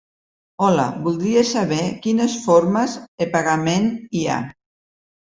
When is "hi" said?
4.21-4.27